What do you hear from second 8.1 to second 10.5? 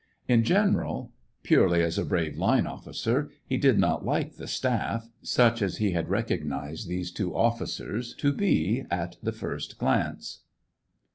to be at the first glance.